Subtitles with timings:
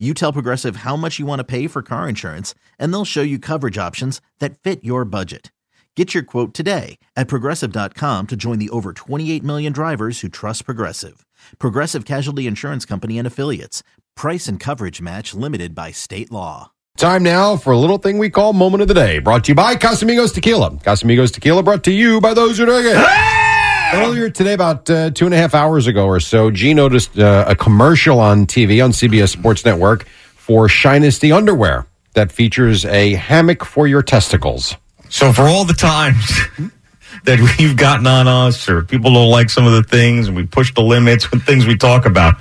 [0.00, 3.22] You tell Progressive how much you want to pay for car insurance, and they'll show
[3.22, 5.52] you coverage options that fit your budget.
[5.94, 10.64] Get your quote today at progressive.com to join the over 28 million drivers who trust
[10.64, 11.24] Progressive.
[11.60, 13.84] Progressive Casualty Insurance Company and Affiliates.
[14.16, 16.72] Price and coverage match limited by state law.
[16.96, 19.54] Time now for a little thing we call Moment of the Day, brought to you
[19.54, 20.72] by Casamigos Tequila.
[20.72, 23.43] Casamigos Tequila brought to you by those who drink it.
[23.92, 27.44] Earlier today, about uh, two and a half hours ago or so, G noticed uh,
[27.46, 33.64] a commercial on TV on CBS Sports Network for Shinesty underwear that features a hammock
[33.64, 34.76] for your testicles.
[35.10, 36.28] So for all the times
[37.24, 40.46] that we've gotten on us or people don't like some of the things and we
[40.46, 42.34] push the limits with things we talk about,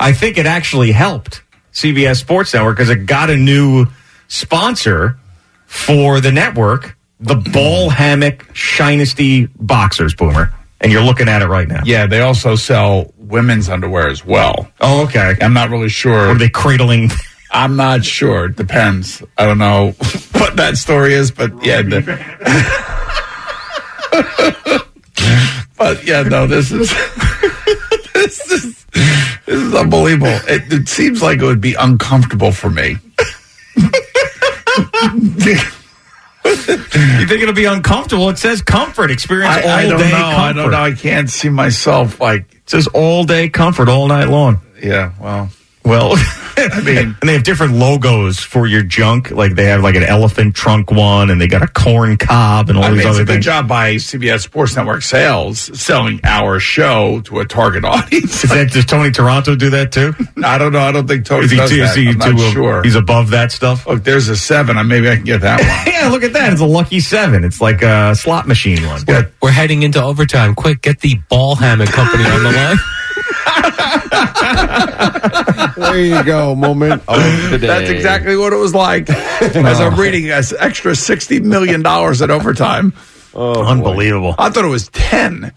[0.00, 3.86] I think it actually helped CBS Sports Network because it got a new
[4.26, 5.18] sponsor
[5.66, 10.52] for the network, the Ball Hammock Shinesty Boxers, Boomer.
[10.80, 11.82] And you're looking at it right now.
[11.84, 14.68] Yeah, they also sell women's underwear as well.
[14.80, 15.36] Oh, okay.
[15.40, 16.28] I'm not really sure.
[16.28, 17.10] Are they cradling?
[17.50, 18.46] I'm not sure.
[18.46, 19.22] It depends.
[19.36, 19.92] I don't know
[20.32, 21.82] what that story is, but yeah.
[21.82, 22.02] The,
[25.78, 26.90] but yeah, no, this is
[28.14, 30.38] this is this is unbelievable.
[30.46, 32.98] It, it seems like it would be uncomfortable for me.
[36.48, 38.28] You think it'll be uncomfortable?
[38.30, 39.10] It says comfort.
[39.10, 40.16] Experience I, all I don't day know.
[40.18, 40.40] comfort.
[40.40, 40.80] I don't know.
[40.80, 42.42] I can't see myself like.
[42.52, 44.60] It says all day comfort all night long.
[44.82, 45.12] Yeah.
[45.20, 45.50] Well.
[45.84, 46.16] Well,
[46.72, 49.30] I mean- and they have different logos for your junk.
[49.30, 52.78] Like they have like an elephant trunk one, and they got a corn cob and
[52.78, 53.44] all I these mean, it's other a good things.
[53.44, 58.44] job by CBS Sports Network sales selling our show to a target audience.
[58.44, 60.14] Is that, does Tony Toronto do that too?
[60.44, 60.80] I don't know.
[60.80, 61.90] I don't think Tony Is he, does too, that.
[61.90, 62.82] is he I'm too, not sure.
[62.82, 63.86] He's above that stuff.
[63.86, 64.76] Look, there's a seven.
[64.88, 65.68] Maybe I can get that one.
[65.98, 66.52] Yeah, look at that.
[66.52, 67.42] It's a lucky seven.
[67.44, 69.02] It's like a slot machine one.
[69.08, 69.22] Yeah.
[69.42, 70.54] We're heading into overtime.
[70.54, 72.76] Quick, get the ball hammock company on the line.
[75.76, 77.66] There you go, Moment of the Day.
[77.66, 79.08] That's exactly what it was like.
[79.10, 82.92] As I'm reading, as extra sixty million dollars at overtime.
[83.34, 84.34] Oh, Unbelievable.
[84.38, 85.52] I thought it was ten.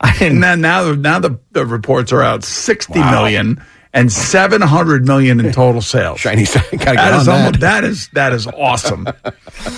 [0.00, 0.34] I didn't.
[0.36, 3.62] And then now, now the, the reports are out sixty million
[3.92, 6.20] and seven hundred million in total sales.
[6.20, 6.62] Shiny side.
[6.72, 7.36] Gotta get That on is that.
[7.38, 9.06] almost, that is that is awesome.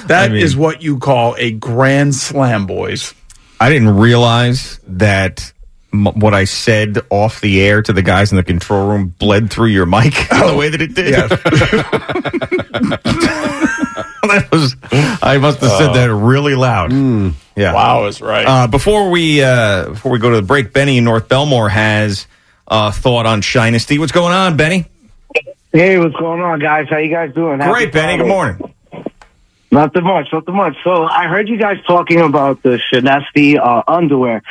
[0.07, 3.15] That is mean- what you call a grand slam, boys.
[3.61, 5.56] I didn't realize that m-
[5.93, 9.69] what I said off the air to the guys in the control room bled through
[9.69, 11.15] your mic the way that it did.
[14.29, 14.77] that was.
[15.23, 16.93] I must have said that really loud.
[17.57, 17.73] Yeah.
[17.73, 18.47] Wow, is right.
[18.47, 22.27] Uh, before we uh, before we go to the break, Benny in North Bellmore has
[22.69, 23.99] a thought on Shinesty.
[23.99, 24.87] What's going on, Benny?
[25.73, 26.89] Hey, what's going on, guys?
[26.89, 27.61] How you guys doing?
[27.61, 28.17] Happy Great, Benny.
[28.19, 28.73] Good morning.
[29.71, 30.77] Not too much, not too much.
[30.85, 34.43] So I heard you guys talking about the Shinesty uh, underwear.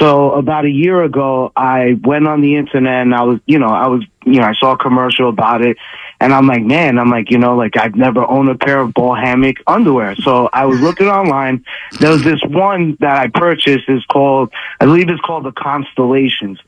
[0.00, 3.68] So about a year ago, I went on the internet and I was, you know,
[3.68, 5.76] I was, you know, I saw a commercial about it,
[6.20, 8.94] and I'm like, man, I'm like, you know, like I've never owned a pair of
[8.94, 10.16] ball hammock underwear.
[10.16, 11.64] So I was looking online.
[11.98, 13.88] There was this one that I purchased.
[13.88, 16.58] is called, I believe it's called the Constellations.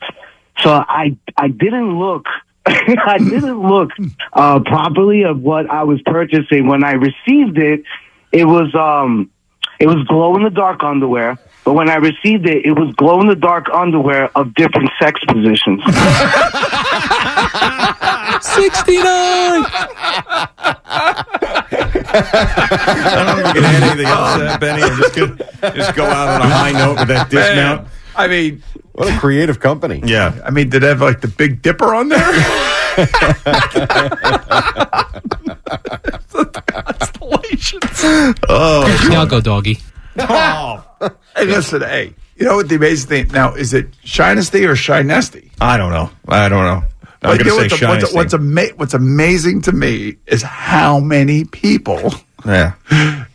[0.60, 2.26] So I I didn't look
[2.66, 3.90] I didn't look
[4.34, 7.82] uh properly of what I was purchasing when I received it.
[8.30, 9.30] It was um
[9.80, 13.20] it was glow in the dark underwear, but when I received it, it was glow
[13.20, 15.80] in the dark underwear of different sex positions.
[18.42, 19.64] 69!
[22.14, 24.82] I don't think we can add anything else to that, Benny.
[24.82, 25.36] I'm just gonna
[25.74, 27.88] just go out on a high note with that dismount.
[28.16, 28.62] I mean,
[28.92, 30.02] What a creative company.
[30.04, 30.38] Yeah.
[30.44, 32.18] I mean, did it have like the Big Dipper on there?
[36.66, 37.82] Constellations.
[38.48, 39.08] Oh.
[39.10, 39.78] Now go, doggy.
[40.18, 40.84] Oh,
[41.36, 45.50] Hey, listen, hey, you know what the amazing thing now is it Shinesty or Shinesty?
[45.60, 46.10] I don't know.
[46.28, 46.82] I don't know.
[47.24, 50.16] I'm But going you know to say what's, what's, what's, ama- what's amazing to me
[50.26, 52.12] is how many people
[52.44, 52.74] yeah.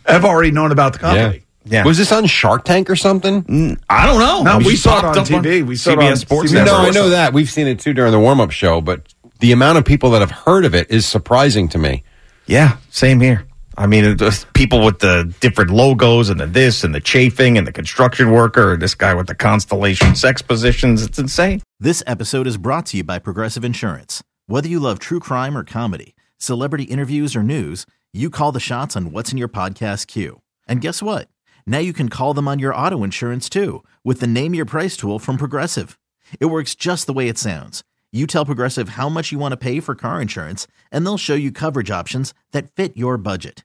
[0.06, 1.42] have already known about the company.
[1.64, 1.84] Yeah.
[1.84, 3.78] Was this on Shark Tank or something?
[3.90, 4.42] I don't know.
[4.42, 5.66] No, It we saw it on up TV.
[5.66, 6.64] We saw it on Sports CBS.
[6.66, 7.32] No, I know that.
[7.34, 10.20] We've seen it too during the warm up show, but the amount of people that
[10.20, 12.04] have heard of it is surprising to me.
[12.46, 13.46] Yeah, same here.
[13.78, 14.16] I mean,
[14.54, 18.72] people with the different logos and the this and the chafing and the construction worker
[18.72, 21.04] and this guy with the constellation sex positions.
[21.04, 21.62] It's insane.
[21.78, 24.20] This episode is brought to you by Progressive Insurance.
[24.46, 28.96] Whether you love true crime or comedy, celebrity interviews or news, you call the shots
[28.96, 30.40] on what's in your podcast queue.
[30.66, 31.28] And guess what?
[31.64, 34.96] Now you can call them on your auto insurance too with the Name Your Price
[34.96, 35.96] tool from Progressive.
[36.40, 37.84] It works just the way it sounds.
[38.10, 41.34] You tell Progressive how much you want to pay for car insurance, and they'll show
[41.34, 43.64] you coverage options that fit your budget.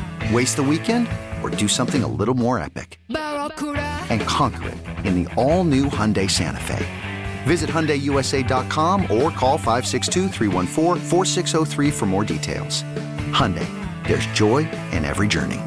[0.31, 1.07] Waste the weekend
[1.43, 2.99] or do something a little more epic?
[3.09, 6.85] And conquer it in the all new Hyundai Santa Fe.
[7.43, 10.29] Visit HyundaiUSA.com or call 562
[11.91, 12.83] for more details.
[13.31, 13.67] Hyundai,
[14.07, 14.59] there's joy
[14.91, 15.59] in every journey.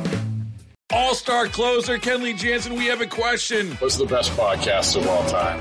[0.92, 3.72] All star closer Kenley Jansen, we have a question.
[3.72, 5.60] What's the best podcast of all time?